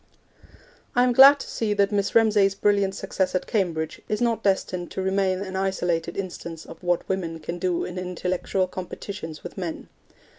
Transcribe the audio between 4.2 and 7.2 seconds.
destined to remain an isolated instance of what